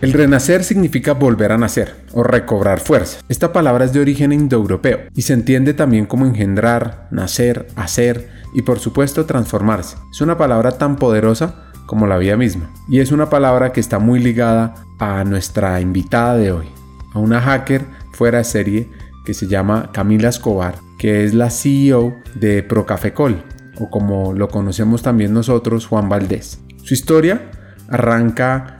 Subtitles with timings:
[0.00, 3.20] El renacer significa volver a nacer o recobrar fuerza.
[3.28, 8.62] Esta palabra es de origen indoeuropeo y se entiende también como engendrar, nacer, hacer y
[8.62, 9.98] por supuesto transformarse.
[10.10, 13.98] Es una palabra tan poderosa como la vida misma y es una palabra que está
[13.98, 16.66] muy ligada a nuestra invitada de hoy,
[17.12, 18.88] a una hacker fuera de serie
[19.26, 23.44] que se llama Camila Escobar, que es la CEO de Procafecol
[23.78, 26.58] o como lo conocemos también nosotros, Juan Valdés.
[26.82, 27.50] Su historia
[27.90, 28.79] arranca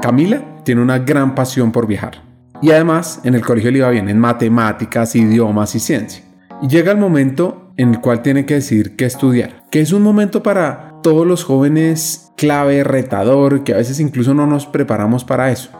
[0.00, 2.22] Camila tiene una gran pasión por viajar.
[2.62, 6.24] Y además, en el colegio le iba bien en matemáticas, idiomas y ciencia.
[6.62, 10.02] Y llega el momento en el cual tiene que decidir qué estudiar, que es un
[10.02, 15.50] momento para todos los jóvenes clave, retador, que a veces incluso no nos preparamos para
[15.50, 15.70] eso.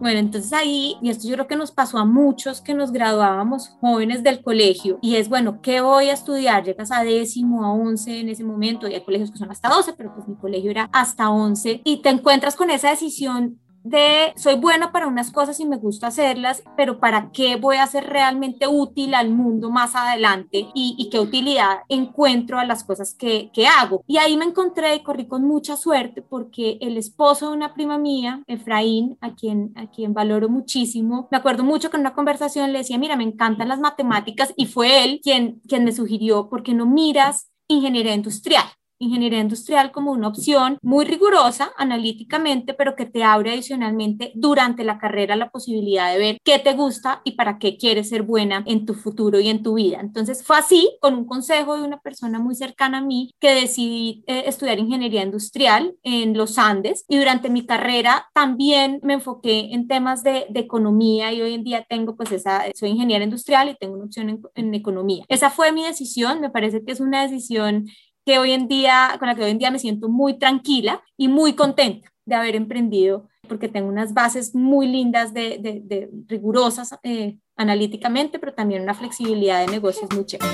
[0.00, 3.76] Bueno, entonces ahí, y esto yo creo que nos pasó a muchos que nos graduábamos
[3.80, 6.62] jóvenes del colegio, y es, bueno, ¿qué voy a estudiar?
[6.62, 9.94] Llegas a décimo, a once en ese momento, y hay colegios que son hasta doce,
[9.96, 14.56] pero pues mi colegio era hasta once, y te encuentras con esa decisión de soy
[14.56, 18.66] bueno para unas cosas y me gusta hacerlas, pero ¿para qué voy a ser realmente
[18.66, 24.04] útil al mundo más adelante y, qué utilidad encuentro a las cosas que, que, hago?
[24.06, 27.98] Y ahí me encontré y corrí con mucha suerte porque el esposo de una prima
[27.98, 32.72] mía, Efraín, a quien, a quien valoro muchísimo, me acuerdo mucho que en una conversación
[32.72, 36.62] le decía, mira, me encantan las matemáticas y fue él quien, quien me sugirió, ¿por
[36.62, 38.64] qué no miras ingeniería industrial?
[38.98, 44.98] Ingeniería industrial como una opción muy rigurosa analíticamente, pero que te abre adicionalmente durante la
[44.98, 48.86] carrera la posibilidad de ver qué te gusta y para qué quieres ser buena en
[48.86, 49.98] tu futuro y en tu vida.
[50.00, 54.24] Entonces fue así, con un consejo de una persona muy cercana a mí, que decidí
[54.26, 59.88] eh, estudiar ingeniería industrial en los Andes y durante mi carrera también me enfoqué en
[59.88, 63.94] temas de, economía y hoy en día tengo pues esa, soy ingeniera industrial y tengo
[63.94, 65.24] una opción en, en economía.
[65.28, 67.86] Esa fue mi decisión, me parece que es una decisión
[68.28, 71.28] que hoy en día, con la que hoy en día me siento muy tranquila y
[71.28, 78.38] muy contenta de haber emprendido, porque tengo unas bases muy lindas, de, rigurosas eh, analíticamente,
[78.38, 80.50] pero también una flexibilidad de negocios muy chévere.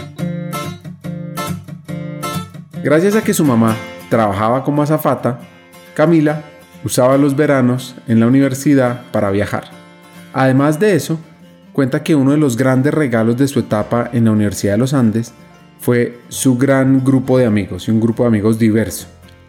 [2.84, 3.74] Gracias a que su mamá
[4.08, 5.41] trabajaba como azafata,
[5.94, 6.44] Camila
[6.84, 9.64] usaba los veranos en la universidad para viajar.
[10.32, 11.18] Además de eso,
[11.72, 14.94] cuenta que uno de los grandes regalos de su etapa en la Universidad de los
[14.94, 15.34] Andes
[15.84, 19.06] fue su gran grupo de amigos y un grupo de amigos diverso.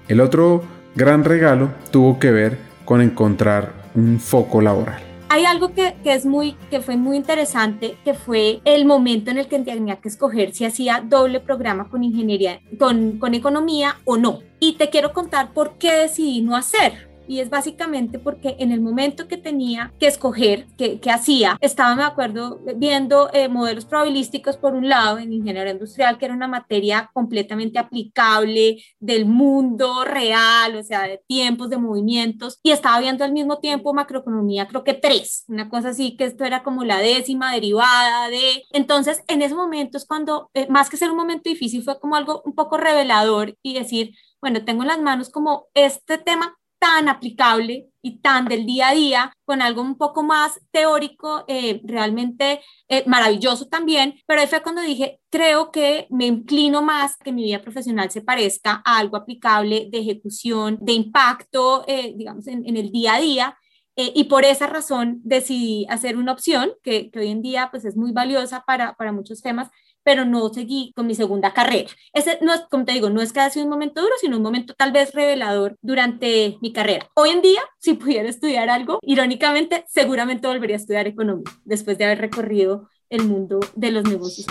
[0.09, 0.63] El otro
[0.93, 5.01] gran regalo tuvo que ver con encontrar un foco laboral.
[5.29, 9.47] Hay algo que, es muy, que fue muy interesante, que fue el momento en el
[9.47, 14.39] que tenía que escoger si hacía doble programa con ingeniería, con, con economía o no.
[14.59, 18.81] Y te quiero contar por qué decidí no hacer y es básicamente porque en el
[18.81, 24.73] momento que tenía que escoger qué, hacía, estaba, me acuerdo, viendo eh, modelos probabilísticos por
[24.73, 30.83] un lado en ingeniería industrial, que era una materia completamente aplicable del mundo real, o
[30.83, 35.45] sea, de tiempos, de movimientos, y estaba viendo al mismo tiempo macroeconomía, creo que tres,
[35.47, 38.63] una cosa así, que esto era como la décima derivada de...
[38.71, 42.15] Entonces, en ese momento es cuando, eh, más que ser un momento difícil, fue como
[42.15, 46.55] algo un poco revelador y decir, bueno, tengo en las manos como este tema
[46.85, 51.81] tan aplicable y tan del día a día, con algo un poco más teórico, eh,
[51.83, 57.31] realmente eh, maravilloso también, pero ahí fue cuando dije, creo que me inclino más que
[57.31, 62.77] mi vida profesional se parezca a algo aplicable de ejecución, de impacto, eh, digamos, en,
[62.77, 63.57] el día a día.
[63.97, 67.95] y por esa razón decidí hacer una opción que, que, hoy en día pues es
[67.95, 69.69] muy valiosa para, para muchos temas,
[70.05, 71.89] pero no seguí con mi segunda carrera.
[72.13, 74.37] Ese no es, como te digo, no es que haya sido un momento duro, sino
[74.37, 77.07] un momento tal vez revelador durante mi carrera.
[77.15, 82.05] Hoy en día, si pudiera estudiar algo, irónicamente, seguramente volvería a estudiar economía, después de
[82.05, 84.47] haber recorrido el mundo de los negocios.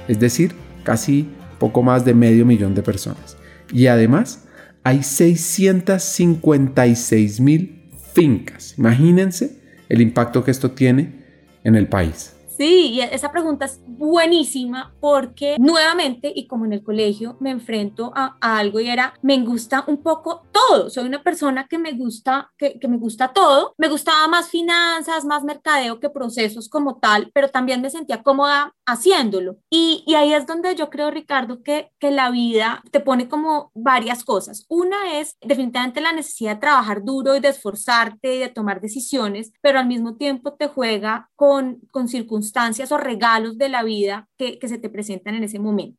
[0.07, 1.27] es decir, casi
[1.59, 3.35] poco más de medio millón de personas.
[3.73, 4.45] Y además
[4.83, 7.71] hay 656.000
[8.13, 8.75] fincas.
[8.77, 9.57] Imagínense
[9.89, 11.25] el impacto que esto tiene
[11.63, 12.36] en el país.
[12.57, 18.11] Sí, y esa pregunta es buenísima porque nuevamente, y como en el colegio, me enfrento
[18.15, 20.89] a, algo y era, me gusta un poco todo.
[20.89, 23.75] Soy una persona que me gusta, que, me gusta todo.
[23.77, 28.73] Me gustaba más finanzas, más mercadeo que procesos como tal, pero también me sentía cómoda
[28.87, 29.57] haciéndolo.
[29.69, 33.71] Y, y ahí es donde yo creo, Ricardo, que, que la vida te pone como
[33.75, 34.65] varias cosas.
[34.67, 39.53] Una es definitivamente la necesidad de trabajar duro y de esforzarte y de tomar decisiones,
[39.61, 42.46] pero al mismo tiempo te juega con, con circunstancias
[42.91, 45.97] o regalos de la vida que, se te presentan en ese momento.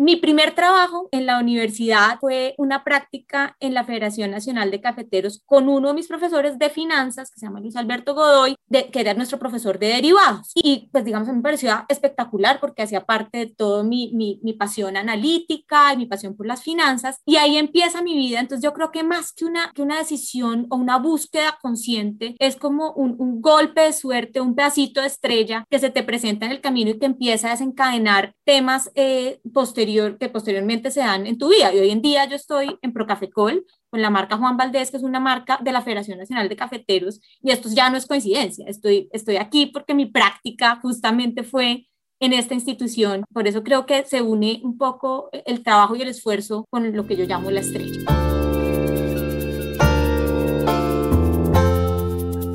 [0.00, 5.42] Mi primer trabajo en la universidad fue una práctica en la Federación Nacional de Cafeteros
[5.44, 9.00] con uno de mis profesores de finanzas, que se llama Luis Alberto Godoy, de, que
[9.00, 10.52] era nuestro profesor de derivados.
[10.54, 14.96] Y pues digamos, me pareció espectacular porque hacía parte de todo mi, mi, mi pasión
[14.96, 17.20] analítica y mi pasión por las finanzas.
[17.26, 18.40] Y ahí empieza mi vida.
[18.40, 22.56] Entonces yo creo que más que una, que una decisión o una búsqueda consciente, es
[22.56, 26.52] como un, un golpe de suerte, un pedacito de estrella que se te presenta en
[26.52, 31.38] el camino y que empieza a desencadenar temas eh, posteriores que posteriormente se dan en
[31.38, 31.72] tu vida.
[31.74, 35.02] Y hoy en día yo estoy en Procafecol con la marca Juan Valdés, que es
[35.02, 39.08] una marca de la Federación Nacional de Cafeteros, y esto ya no es coincidencia, estoy,
[39.12, 41.88] estoy aquí porque mi práctica justamente fue
[42.20, 46.08] en esta institución, por eso creo que se une un poco el trabajo y el
[46.08, 47.98] esfuerzo con lo que yo llamo la estrella.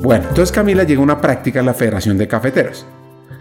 [0.02, 2.86] Bueno, entonces Camila llegó a una práctica en la Federación de Cafeteros,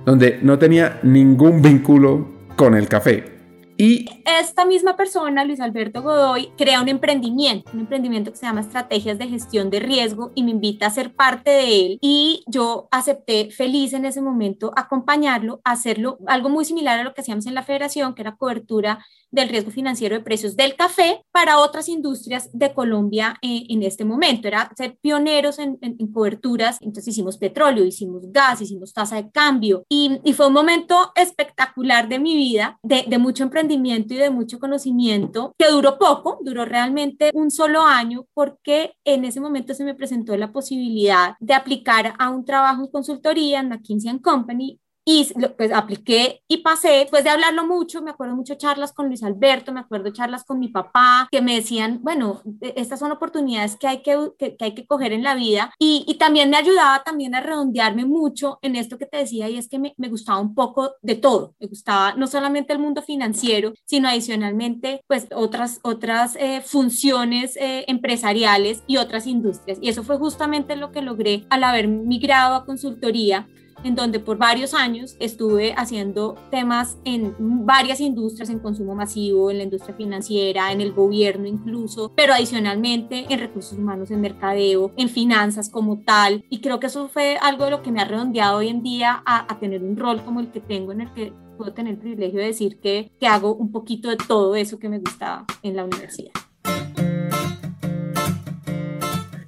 [0.04, 3.35] donde no tenía ningún vínculo con el café,
[3.77, 8.62] y esta misma persona, Luis Alberto Godoy, crea un emprendimiento, un emprendimiento que se llama
[8.62, 11.98] Estrategias de Gestión de Riesgo y me invita a ser parte de él.
[12.01, 17.22] Y yo acepté feliz en ese momento acompañarlo, hacerlo algo muy similar a lo que
[17.22, 19.06] hacíamos en la federación, que era cobertura
[19.36, 24.06] del riesgo financiero de precios del café para otras industrias de Colombia eh, en este
[24.06, 24.48] momento.
[24.48, 25.78] Era ser pioneros en,
[26.14, 26.78] coberturas.
[26.82, 32.20] Entonces hicimos petróleo, hicimos gas, hicimos tasa de cambio y, fue un momento espectacular de
[32.20, 37.32] mi vida, de, de mucho emprendimiento y de mucho conocimiento, que duró poco, duró realmente
[37.34, 42.30] un solo año, porque en ese momento se me presentó la posibilidad de aplicar a
[42.30, 47.66] un trabajo en consultoría en McKinsey Company y pues apliqué y pasé, después de hablarlo
[47.66, 51.42] mucho, me acuerdo mucho charlas con Luis Alberto, me acuerdo charlas con mi papá, que
[51.42, 55.22] me decían, bueno, e, estas son oportunidades que hay que, que, hay que coger en
[55.22, 59.18] la vida y, y, también me ayudaba también a redondearme mucho en esto que te
[59.18, 62.74] decía y es que me, me gustaba un poco de todo, me gustaba no solamente
[62.74, 69.78] el mundo financiero, sino adicionalmente pues otras, otras eh, funciones eh, empresariales y otras industrias
[69.81, 73.48] y eso fue justamente lo que logré al haber migrado a consultoría
[73.86, 77.36] en donde por varios años estuve haciendo temas en
[77.66, 83.26] varias industrias, en consumo masivo, en la industria financiera, en el gobierno incluso, pero adicionalmente
[83.30, 86.44] en recursos humanos, en mercadeo, en finanzas como tal.
[86.50, 89.22] Y creo que eso fue algo de lo que me ha redondeado hoy en día
[89.26, 92.40] a, tener un rol como el que tengo en el que puedo tener el privilegio
[92.40, 95.86] de decir que, que hago un poquito de todo eso que me gustaba en la
[95.86, 96.32] universidad.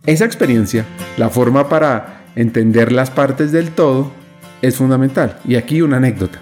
[0.05, 0.85] Esa experiencia,
[1.17, 4.11] la forma para entender las partes del todo,
[4.61, 5.39] es fundamental.
[5.45, 6.39] Y aquí una anécdota.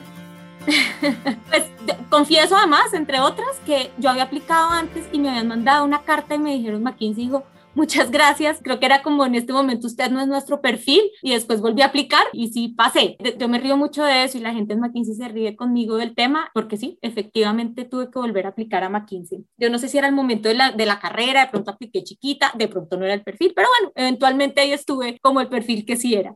[1.50, 1.64] pues
[2.10, 6.36] confieso además, entre otras, que yo había aplicado antes y me habían mandado una carta
[6.36, 7.44] y me dijeron, McKinsey dijo,
[7.76, 11.32] muchas gracias, creo que era como en este momento usted no es nuestro perfil y
[11.32, 13.18] después volví a aplicar y sí pasé.
[13.38, 16.16] Yo me río mucho de eso y la gente en McKinsey se ríe conmigo del
[16.16, 19.46] tema porque sí, efectivamente tuve que volver a aplicar a McKinsey.
[19.58, 22.04] Yo no sé si era el momento de la, de la carrera, de pronto apliqué
[22.04, 25.86] chiquita, de pronto no era el perfil, pero bueno, eventualmente ahí estuve como el perfil
[25.86, 26.34] que sí era.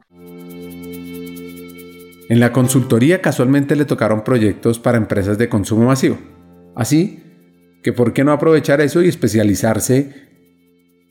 [2.29, 6.17] En la consultoría casualmente le tocaron proyectos para empresas de consumo masivo.
[6.75, 7.23] Así
[7.83, 10.29] que, ¿por qué no aprovechar eso y especializarse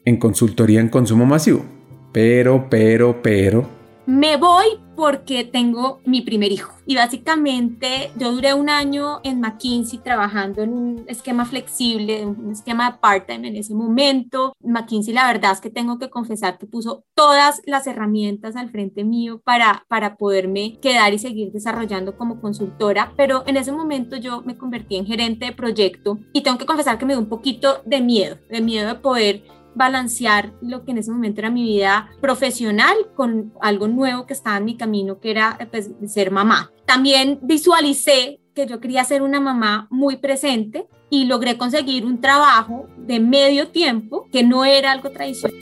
[0.04, 1.64] en consultoría en consumo masivo?
[2.12, 3.68] Pero, pero, pero,
[4.06, 6.72] me voy porque tengo mi primer hijo.
[6.84, 12.90] Y básicamente yo duré un año en McKinsey trabajando en un esquema flexible, un esquema
[12.90, 14.56] de part-time en ese momento.
[14.60, 19.04] McKinsey la verdad es que tengo que confesar que puso todas las herramientas al frente
[19.04, 24.42] mío para, para poderme quedar y seguir desarrollando como consultora, pero en ese momento yo
[24.42, 27.82] me convertí en gerente de proyecto y tengo que confesar que me dio un poquito
[27.86, 29.44] de miedo, de miedo de poder
[29.78, 34.58] balancear lo que en ese momento era mi vida profesional con algo nuevo que estaba
[34.58, 36.70] en mi camino, que era pues, ser mamá.
[36.84, 42.86] También visualicé que yo quería ser una mamá muy presente y logré conseguir un trabajo
[42.98, 45.56] de medio tiempo que no era algo tradicional.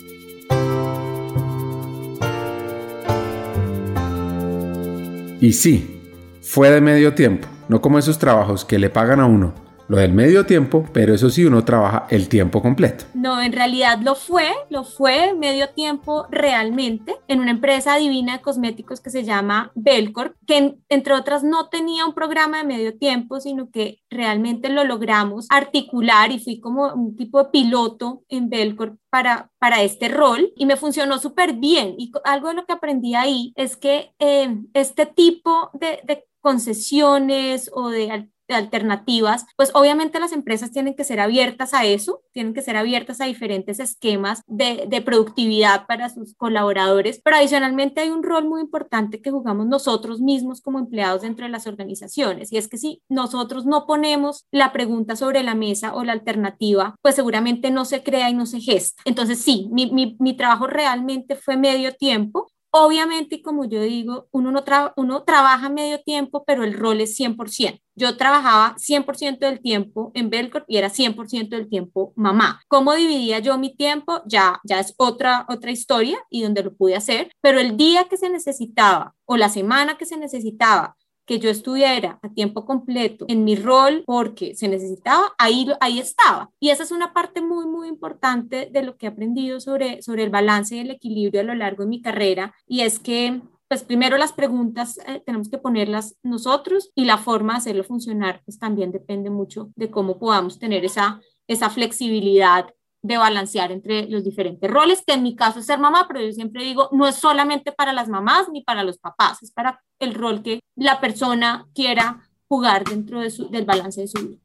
[5.38, 6.00] Y sí,
[6.40, 10.12] fue de medio tiempo, no como esos trabajos que le pagan a uno lo del
[10.12, 13.04] medio tiempo, pero eso sí uno trabaja el tiempo completo.
[13.14, 18.42] No, en realidad lo fue, lo fue medio tiempo realmente en una empresa divina de
[18.42, 23.40] cosméticos que se llama Belcor, que entre otras no tenía un programa de medio tiempo,
[23.40, 28.98] sino que realmente lo logramos articular y fui como un tipo de piloto en Belcor
[29.10, 31.94] para, para este rol y me funcionó súper bien.
[31.98, 37.70] Y algo de lo que aprendí ahí es que eh, este tipo de, de concesiones
[37.72, 42.62] o de alternativas, pues obviamente las empresas tienen que ser abiertas a eso, tienen que
[42.62, 48.22] ser abiertas a diferentes esquemas de, de, productividad para sus colaboradores, pero adicionalmente hay un
[48.22, 52.68] rol muy importante que jugamos nosotros mismos como empleados dentro de las organizaciones, y es
[52.68, 57.70] que si nosotros no ponemos la pregunta sobre la mesa o la alternativa, pues seguramente
[57.70, 59.02] no se crea y no se gesta.
[59.04, 64.62] Entonces sí, mi trabajo realmente fue medio tiempo, Obviamente, como yo digo, uno, no
[64.96, 67.80] uno trabaja medio tiempo, pero el rol es 100%.
[67.94, 72.60] Yo trabajaba 100% del tiempo en Belcorp y era 100% del tiempo mamá.
[72.68, 74.20] ¿Cómo dividía yo mi tiempo?
[74.26, 78.18] Ya, ya es otra, otra historia y donde lo pude hacer, pero el día que
[78.18, 80.95] se necesitaba o la semana que se necesitaba
[81.26, 86.50] que yo estuviera a tiempo completo en mi rol porque se necesitaba, ahí, ahí estaba.
[86.60, 90.22] Y esa es una parte muy, muy importante de lo que he aprendido sobre, sobre
[90.22, 92.54] el balance y el equilibrio a lo largo de mi carrera.
[92.66, 97.54] Y es que pues primero las preguntas eh, tenemos que ponerlas nosotros y la forma
[97.54, 102.66] de hacerlo funcionar pues también depende mucho de cómo podamos tener esa, esa flexibilidad
[103.06, 106.32] de balancear entre los diferentes roles, que en mi caso es ser mamá, pero yo
[106.32, 110.14] siempre digo, no es solamente para las mamás ni para los papás, es para el
[110.14, 114.38] rol que la persona quiera jugar dentro del balance de su vida.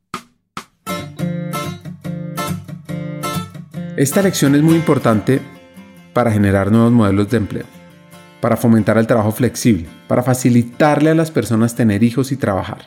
[3.97, 5.41] Esta lección es muy importante
[6.13, 7.65] para generar nuevos modelos de empleo,
[8.41, 12.85] para fomentar el trabajo flexible, para facilitarle a las personas tener hijos y trabajar.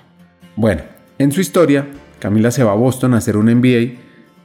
[0.56, 0.82] Bueno,
[1.18, 1.88] en su historia,
[2.20, 4.03] Camila se va a Boston a hacer un MBA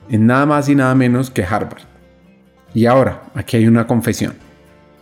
[0.09, 1.83] en nada más y nada menos que Harvard.
[2.73, 4.35] Y ahora, aquí hay una confesión.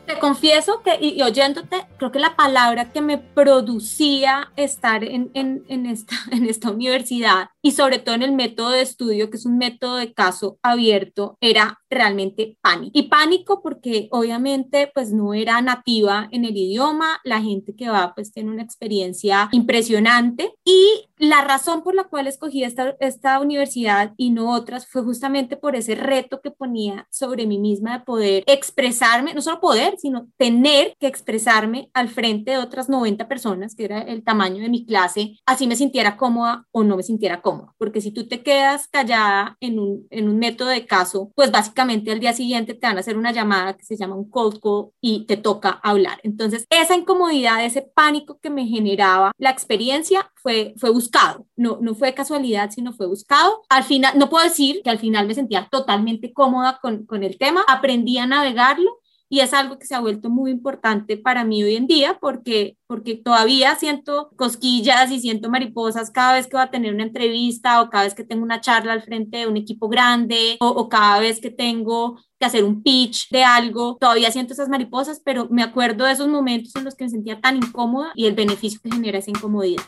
[0.07, 5.85] Te confieso que, y, oyéndote, creo que la palabra que me producía estar en, en,
[5.85, 9.57] esta, en esta universidad y sobre todo en el método de estudio, que es un
[9.57, 12.91] método de caso abierto, era realmente pánico.
[12.93, 18.13] Y pánico porque obviamente pues no era nativa en el idioma, la gente que va
[18.15, 24.13] pues tiene una experiencia impresionante y la razón por la cual escogí esta, esta universidad
[24.17, 28.43] y no otras fue justamente por ese reto que ponía sobre mí misma de poder
[28.47, 33.85] expresarme, no solo poder, sino tener que expresarme al frente de otras 90 personas, que
[33.85, 37.73] era el tamaño de mi clase, así me sintiera cómoda o no me sintiera cómoda.
[37.77, 41.76] Porque si tú te quedas callada en un, en un método de caso, pues básicamente
[41.81, 44.91] al día siguiente te van a hacer una llamada que se llama un cold call
[45.01, 46.19] y te toca hablar.
[46.23, 51.95] Entonces, esa incomodidad, ese pánico que me generaba la experiencia fue, fue buscado, no, no
[51.95, 53.61] fue casualidad, sino fue buscado.
[53.69, 57.37] Al final, no puedo decir que al final me sentía totalmente cómoda con, con el
[57.37, 61.63] tema, aprendí a navegarlo y es algo que se ha vuelto muy importante para mí
[61.63, 66.63] hoy en día porque, porque todavía siento cosquillas y siento mariposas cada vez que voy
[66.63, 69.57] a tener una entrevista o cada vez que tengo una charla al frente de un
[69.57, 74.31] equipo grande o, o cada vez que tengo que hacer un pitch de algo, todavía
[74.31, 77.57] siento esas mariposas, pero me acuerdo de esos momentos en los que me sentía tan
[77.57, 79.83] incómoda y el beneficio que genera esa incomodidad.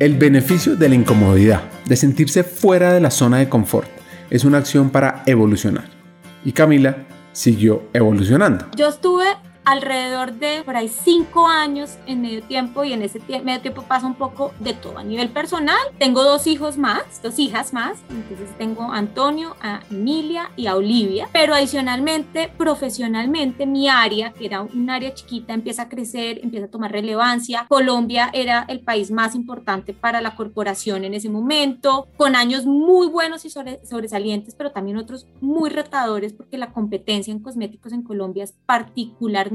[0.00, 3.88] El beneficio de la incomodidad, de sentirse fuera de la zona de confort,
[4.28, 5.93] es una acción para evolucionar.
[6.44, 6.96] Y Camila
[7.32, 8.66] siguió evolucionando.
[8.76, 9.24] Yo estuve
[9.64, 14.06] alrededor de por ahí cinco años en medio tiempo y en ese medio tiempo pasa
[14.06, 14.98] un poco de todo.
[14.98, 19.82] A nivel personal, tengo dos hijos más, dos hijas más, entonces tengo a Antonio, a
[19.90, 25.82] Emilia y a Olivia, pero adicionalmente, profesionalmente, mi área, que era un área chiquita, empieza
[25.82, 27.66] a crecer, empieza a tomar relevancia.
[27.68, 33.08] Colombia era el país más importante para la corporación en ese momento, con años muy
[33.08, 38.44] buenos y sobresalientes, pero también otros muy retadores porque la competencia en cosméticos en Colombia
[38.44, 39.53] es particularmente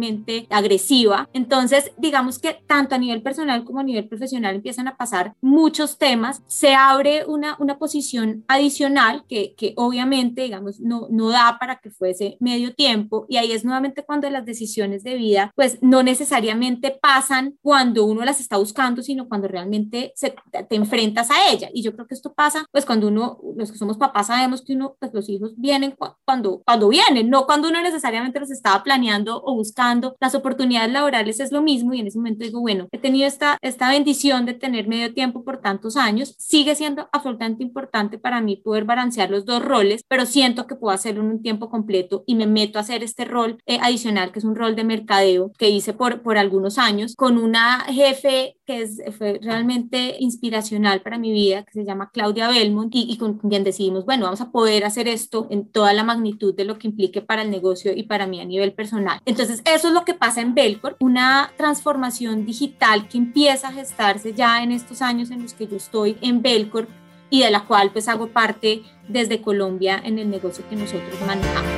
[0.49, 1.29] agresiva.
[1.33, 5.97] Entonces, digamos que tanto a nivel personal como a nivel profesional empiezan a pasar muchos
[5.97, 6.41] temas.
[6.47, 11.91] Se abre una, una posición adicional que, que obviamente, digamos, no, no da para que
[11.91, 13.25] fuese medio tiempo.
[13.29, 18.23] Y ahí es nuevamente cuando las decisiones de vida, pues no necesariamente pasan cuando uno
[18.23, 21.69] las está buscando, sino cuando realmente se, te enfrentas a ella.
[21.73, 24.73] Y yo creo que esto pasa, pues cuando uno, los que somos papás sabemos que
[24.73, 29.41] uno, pues los hijos vienen cuando, cuando vienen, no cuando uno necesariamente los estaba planeando
[29.43, 32.87] o buscando trabajando, las oportunidades laborales es lo mismo y en ese momento digo, bueno,
[32.91, 37.63] he tenido esta, esta bendición de tener medio tiempo por tantos años, sigue siendo absolutamente
[37.63, 41.41] importante para mí poder balancear los dos roles, pero siento que puedo hacerlo en un
[41.41, 44.75] tiempo completo y me meto a hacer este rol eh, adicional, que es un rol
[44.75, 50.15] de mercadeo que hice por, por algunos años, con una jefe que es, fue realmente
[50.19, 54.25] inspiracional para mi vida, que se llama Claudia Belmont, y, y con quien decidimos, bueno,
[54.25, 57.49] vamos a poder hacer esto en toda la magnitud de lo que implique para el
[57.49, 59.19] negocio y para mí a nivel personal.
[59.25, 64.33] Entonces, eso es lo que pasa en Belcor, una transformación digital que empieza a gestarse
[64.33, 66.89] ya en estos años en los que yo estoy en Belcor
[67.29, 71.71] y de la cual pues hago parte desde Colombia en el negocio que nosotros manejamos.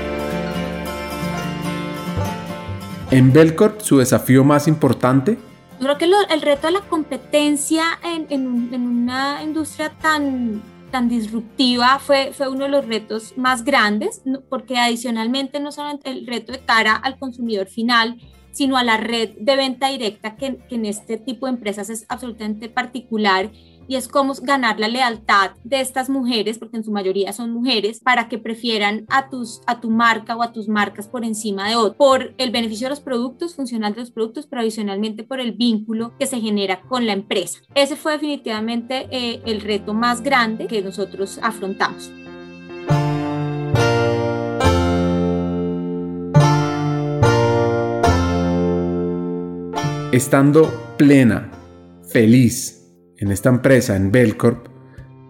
[3.12, 5.38] En Belcorp, su desafío más importante
[5.80, 11.10] yo creo que el reto de la competencia en, en, en, una industria tan, tan
[11.10, 16.52] disruptiva fue, fue uno de los retos más grandes, porque adicionalmente no solamente el reto
[16.52, 18.18] de cara al consumidor final,
[18.52, 22.06] sino a la red de venta directa que, que en este tipo de empresas es
[22.10, 23.52] absolutamente particular
[23.88, 28.00] y es cómo ganar la lealtad de estas mujeres, porque en su mayoría son mujeres,
[28.00, 31.76] para que prefieran a, tus, a tu marca o a tus marcas por encima de
[31.76, 35.54] otro, por el beneficio de los productos, funcional de los productos, pero adicionalmente por el
[35.54, 37.60] vínculo que se genera con la empresa.
[37.76, 42.12] Ese fue definitivamente eh, el reto más grande que nosotros afrontamos.
[50.12, 51.50] Estando plena,
[52.12, 52.81] feliz,
[53.22, 54.68] en esta empresa, en Belcorp,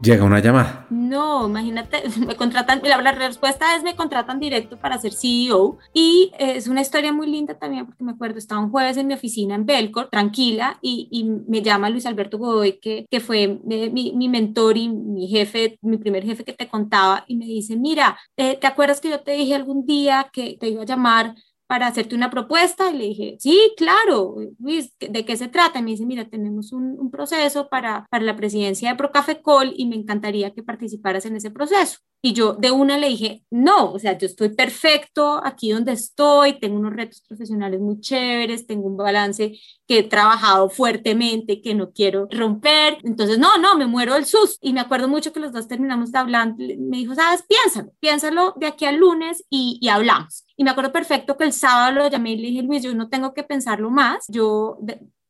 [0.01, 0.88] llega una llamada.
[0.89, 6.31] No, imagínate, me contratan, la, la, respuesta es me contratan directo para ser CEO y
[6.39, 9.55] es una historia muy linda también porque me acuerdo, estaba un jueves en mi oficina
[9.55, 14.13] en Belcorp, tranquila, y, y me llama Luis Alberto Godoy, que, que fue eh, mi,
[14.13, 18.17] mi, mentor y mi jefe, mi primer jefe que te contaba, y me dice, mira,
[18.38, 21.36] eh, ¿te acuerdas que yo te dije algún día que te iba a llamar?
[21.72, 25.80] Para hacerte una propuesta y le dije, sí, claro, Luis, ¿de qué se trata?
[25.80, 29.86] Y me dice, mira, tenemos un, un proceso para, para la presidencia de Procafecol y
[29.86, 32.00] me encantaría que participaras en ese proceso.
[32.22, 36.60] Y yo de una le dije, no, o sea, yo estoy perfecto aquí donde estoy,
[36.60, 41.94] tengo unos retos profesionales muy chéveres, tengo un balance que he trabajado fuertemente, que no
[41.94, 43.00] quiero romper.
[43.04, 44.60] Entonces, no, no, me muero del sus.
[44.62, 46.54] Y me acuerdo mucho que los dos terminamos de hablar.
[46.58, 50.45] Me dijo, sabes, piénsalo, piénsalo de aquí al lunes y, y hablamos.
[50.62, 53.10] Y me acuerdo perfecto que el sábado lo llamé y le dije, Luis, yo no
[53.10, 54.26] tengo que pensarlo más.
[54.28, 54.78] Yo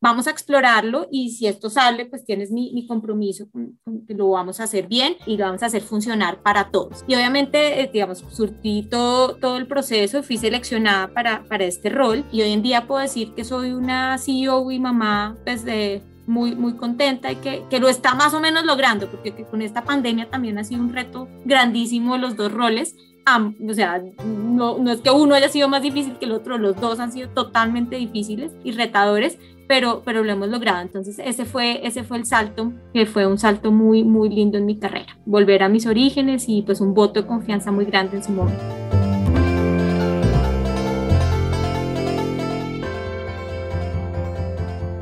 [0.01, 4.31] vamos a explorarlo y si esto sale, pues tienes mi, mi compromiso con, que lo
[4.31, 7.05] vamos a hacer bien y lo vamos a hacer funcionar para todos.
[7.07, 12.25] Y obviamente, eh, digamos, surtí todo, todo el proceso, fui seleccionada para, para este rol
[12.33, 16.55] y hoy en día puedo decir que soy una CEO y mamá pues de muy,
[16.55, 20.29] muy contenta y que, que, lo está más o menos logrando, porque con esta pandemia
[20.29, 22.95] también ha sido un reto grandísimo los dos roles.
[23.25, 26.79] O sea, no, no es que uno haya sido más difícil que el otro, los
[26.79, 30.81] dos han sido totalmente difíciles y retadores, pero, pero lo hemos logrado.
[30.81, 34.65] Entonces ese fue, ese fue el salto, que fue un salto muy, muy lindo en
[34.65, 35.17] mi carrera.
[35.25, 38.61] Volver a mis orígenes y pues un voto de confianza muy grande en su momento.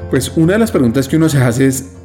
[0.09, 1.97] Pues una de las preguntas que uno se hace es,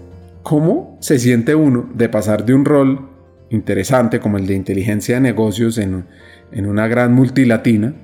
[0.42, 3.13] ¿cómo se siente uno de pasar de un rol
[3.54, 6.06] interesante como el de inteligencia de negocios en,
[6.52, 7.94] en una gran multilatina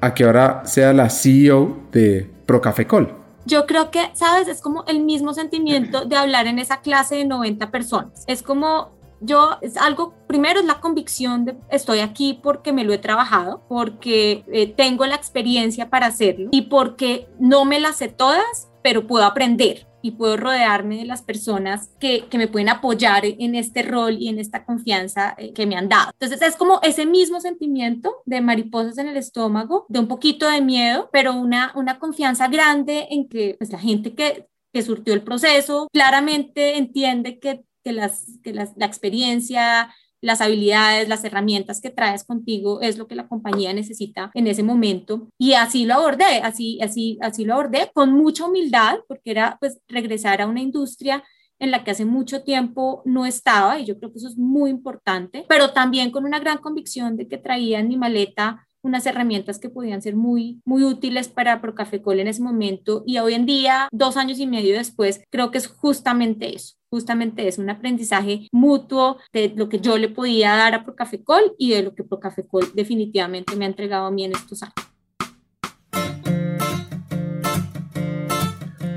[0.00, 3.18] a que ahora sea la CEO de Procafecol?
[3.48, 4.46] yo creo que, ¿sabes?
[4.46, 8.24] Es como el mismo sentimiento de hablar en esa clase de 90 personas.
[8.26, 12.92] Es como yo, es algo, primero es la convicción de estoy aquí porque me lo
[12.92, 18.08] he trabajado, porque eh, tengo la experiencia para hacerlo y porque no me las sé
[18.08, 23.24] todas, pero puedo aprender y puedo rodearme de las personas que, que, me pueden apoyar
[23.24, 26.10] en este rol y en esta confianza eh, que me han dado.
[26.12, 30.60] Entonces es como ese mismo sentimiento de mariposas en el estómago, de un poquito de
[30.60, 35.22] miedo, pero una, una confianza grande en que pues, la gente que, que surtió el
[35.22, 41.90] proceso claramente entiende que, que, las, que las, la experiencia, las habilidades, las herramientas que
[41.90, 45.28] traes contigo es lo que la compañía necesita en ese momento.
[45.38, 49.78] Y así lo abordé, así, así, así lo abordé con mucha humildad, porque era pues
[49.88, 51.22] regresar a una industria
[51.60, 54.70] en la que hace mucho tiempo no estaba, y yo creo que eso es muy
[54.70, 59.58] importante, pero también con una gran convicción de que traía en mi maleta unas herramientas
[59.58, 63.88] que podían ser muy, muy útiles para Procafecol en ese momento y hoy en día,
[63.92, 69.18] dos años y medio después, creo que es justamente eso, justamente es un aprendizaje mutuo
[69.32, 73.54] de lo que yo le podía dar a Procafecol y de lo que Procafecol definitivamente
[73.56, 74.74] me ha entregado a mí en estos años.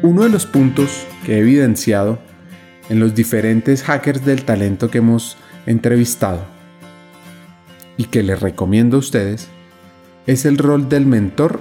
[0.04, 2.17] Uno de los puntos que he evidenciado
[2.89, 6.43] en los diferentes hackers del talento que hemos entrevistado
[7.97, 9.47] y que les recomiendo a ustedes
[10.25, 11.60] es el rol del mentor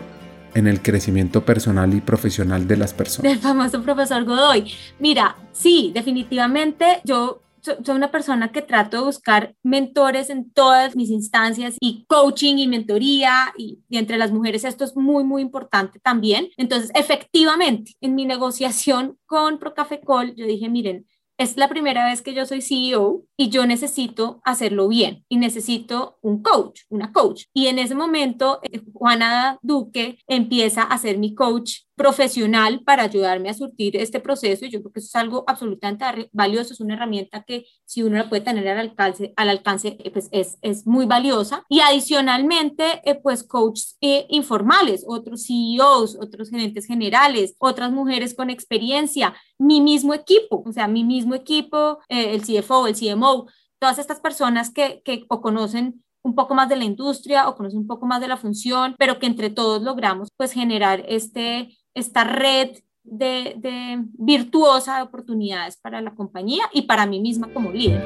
[0.55, 3.31] en el crecimiento personal y profesional de las personas.
[3.31, 4.73] Del famoso profesor Godoy.
[4.99, 11.11] Mira, sí, definitivamente yo soy una persona que trato de buscar mentores en todas mis
[11.11, 16.01] instancias y coaching y mentoría y, y, entre las mujeres esto es muy, muy importante
[16.01, 16.49] también.
[16.57, 21.07] Entonces, efectivamente, en mi negociación con Procafecol, yo dije, miren,
[21.41, 26.19] es la primera vez que yo soy CEO y yo necesito hacerlo bien y necesito
[26.21, 27.45] un coach, una coach.
[27.55, 33.51] Y en ese momento, eh, Juana Duque empieza a ser mi coach profesional para ayudarme
[33.51, 36.95] a surtir este proceso y yo creo que eso es algo absolutamente valioso, es una
[36.95, 40.87] herramienta que si uno la puede tener al alcance, al alcance eh, pues es, es
[40.87, 41.63] muy valiosa.
[41.69, 48.49] Y adicionalmente, eh, pues coaches eh, informales, otros CEOs, otros gerentes generales, otras mujeres con
[48.49, 53.47] experiencia, mi mismo equipo, o sea, mi mismo equipo, el CFO, el CMO,
[53.79, 57.81] todas estas personas que, que o conocen un poco más de la industria o conocen
[57.81, 62.25] un poco más de la función, pero que entre todos logramos pues generar este esta
[62.25, 68.03] red de, virtuosa de oportunidades para la compañía y para mí misma como líder.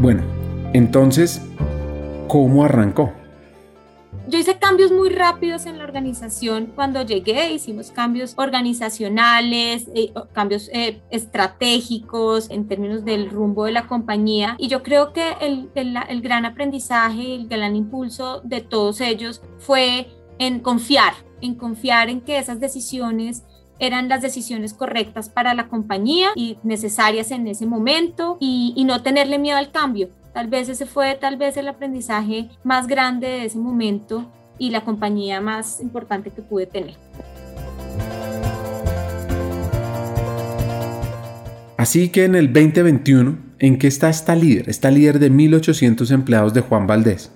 [0.00, 0.22] Bueno,
[0.72, 1.42] entonces,
[2.28, 3.12] ¿cómo arrancó?
[4.28, 10.70] Yo hice cambios muy rápidos en la organización cuando llegué, hicimos cambios organizacionales, eh, cambios
[10.72, 16.22] eh, estratégicos en términos del rumbo de la compañía y yo creo que el, el
[16.22, 20.06] gran aprendizaje, el gran impulso de todos ellos fue
[20.40, 23.44] en confiar, en confiar en que esas decisiones
[23.78, 29.38] eran las decisiones correctas para la compañía y necesarias en ese momento y, no tenerle
[29.38, 30.08] miedo al cambio.
[30.32, 34.82] Tal vez ese fue tal vez el aprendizaje más grande de ese momento y la
[34.82, 36.96] compañía más importante que pude tener.
[41.76, 44.70] Así que en el 2021, ¿en qué está esta líder?
[44.70, 47.30] Esta líder de 1.800 empleados de Juan Valdés.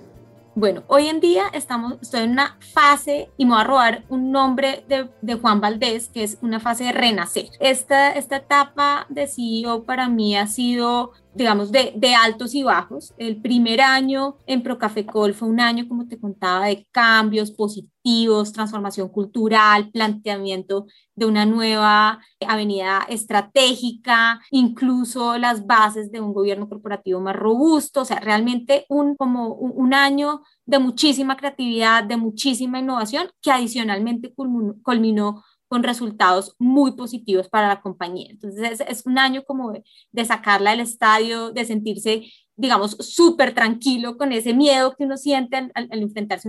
[0.57, 4.31] Bueno, hoy en día estamos, estoy en una fase, y me voy a robar un
[4.31, 7.49] nombre de, de, Juan Valdés, que es una fase de renacer.
[7.59, 13.13] Esta, esta etapa de CEO para mí ha sido digamos, de, de, altos y bajos.
[13.17, 19.09] El primer año en Procafecol fue un año, como te contaba, de cambios positivos, transformación
[19.09, 27.35] cultural, planteamiento de una nueva avenida estratégica, incluso las bases de un gobierno corporativo más
[27.35, 33.51] robusto, o sea, realmente un, como un, año de muchísima creatividad, de muchísima innovación, que
[33.51, 35.43] adicionalmente culminó, culminó
[35.75, 38.29] con resultados muy positivos para la compañía.
[38.29, 44.31] Entonces es, un año como de, sacarla del estadio, de sentirse, digamos, súper tranquilo con
[44.31, 46.47] ese miedo que uno siente al, enfrentarse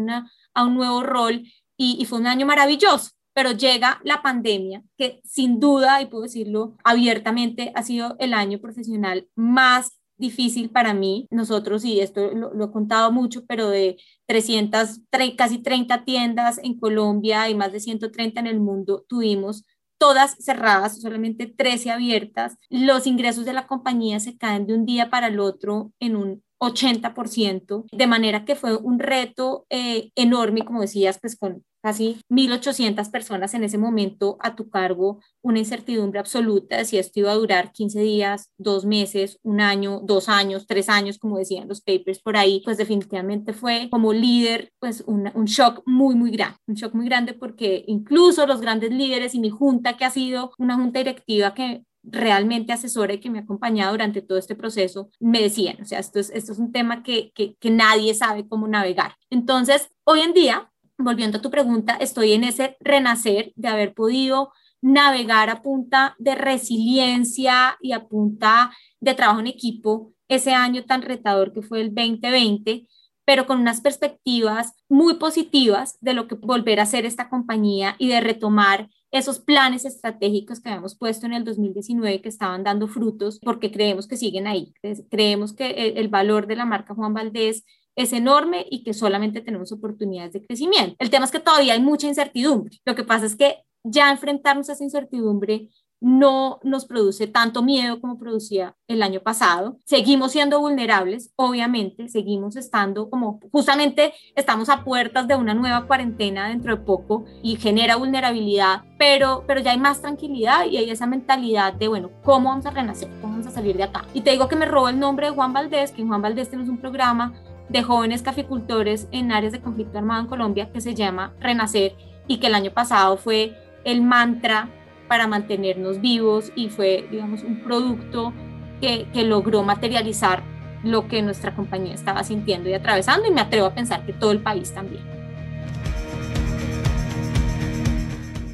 [0.54, 1.42] a un nuevo rol
[1.76, 3.10] y, y fue un año maravilloso.
[3.32, 8.60] Pero llega la pandemia, que sin duda, y puedo decirlo abiertamente, ha sido el año
[8.60, 11.26] profesional más difícil para mí.
[11.30, 15.00] Nosotros, y esto lo, he contado mucho, pero de 300,
[15.36, 19.64] casi 30 tiendas en Colombia y más de 130 en el mundo, tuvimos
[19.98, 22.56] todas cerradas, solamente 13 abiertas.
[22.68, 26.42] Los ingresos de la compañía se caen de un día para el otro en un
[26.58, 33.12] 80%, de manera que fue un reto eh, enorme, como decías, pues con casi 1.800
[33.12, 37.36] personas en ese momento a tu cargo, una incertidumbre absoluta de si esto iba a
[37.36, 42.20] durar 15 días, dos meses, un año, dos años, tres años, como decían los papers
[42.20, 46.74] por ahí, pues definitivamente fue como líder, pues un, un shock muy, muy grande, un
[46.74, 50.74] shock muy grande porque incluso los grandes líderes y mi junta, que ha sido una
[50.74, 55.42] junta directiva que realmente asesora y que me ha acompañado durante todo este proceso, me
[55.42, 59.16] decían, o sea, esto es, esto es un tema que, que, nadie sabe cómo navegar.
[59.28, 64.52] Entonces, hoy en día, volviendo a tu pregunta, estoy en ese renacer de haber podido
[64.80, 71.02] navegar a punta de resiliencia y a punta de trabajo en equipo ese año tan
[71.02, 72.86] retador que fue el 2020,
[73.24, 78.08] pero con unas perspectivas muy positivas de lo que volver a ser esta compañía y
[78.08, 83.38] de retomar esos planes estratégicos que habíamos puesto en el 2019 que estaban dando frutos
[83.40, 84.74] porque creemos que siguen ahí.
[85.10, 87.64] Creemos que el valor de la marca Juan Valdés
[87.96, 90.96] es enorme y que solamente tenemos oportunidades de crecimiento.
[90.98, 92.78] El tema es que todavía hay mucha incertidumbre.
[92.84, 98.00] Lo que pasa es que ya enfrentarnos a esa incertidumbre no nos produce tanto miedo
[98.00, 99.78] como producía el año pasado.
[99.84, 106.48] Seguimos siendo vulnerables, obviamente, seguimos estando como justamente estamos a puertas de una nueva cuarentena
[106.48, 111.06] dentro de poco y genera vulnerabilidad, pero, pero ya hay más tranquilidad y hay esa
[111.06, 113.08] mentalidad de, bueno, ¿cómo vamos a renacer?
[113.20, 114.04] ¿Cómo vamos a salir de acá?
[114.14, 116.50] Y te digo que me robo el nombre de Juan Valdés, que en Juan Valdés
[116.50, 117.34] tenemos un programa
[117.68, 121.96] de jóvenes caficultores en áreas de conflicto armado en Colombia que se llama Renacer
[122.28, 124.68] y que el año pasado fue el mantra
[125.08, 128.32] para mantenernos vivos y fue, digamos, un producto
[128.80, 130.42] que, que logró materializar
[130.82, 134.32] lo que nuestra compañía estaba sintiendo y atravesando y me atrevo a pensar que todo
[134.32, 135.02] el país también.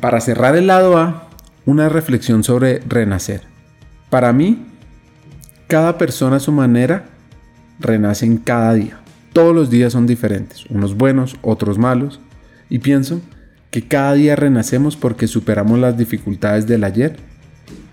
[0.01, 1.29] Para cerrar el lado A,
[1.65, 3.43] una reflexión sobre renacer.
[4.11, 4.67] Para mí,
[5.69, 7.07] cada persona a su manera
[7.79, 8.99] renace en cada día.
[9.33, 12.21] Todos los días son diferentes, unos buenos, otros malos,
[12.69, 13.21] y pienso
[13.73, 17.17] que cada día renacemos porque superamos las dificultades del ayer,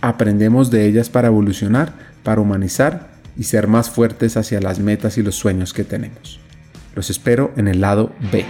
[0.02, 5.24] aprendemos de ellas para evolucionar, para humanizar y ser más fuertes hacia las metas y
[5.24, 6.42] los sueños que tenemos.
[6.96, 8.46] Los espero en el lado B.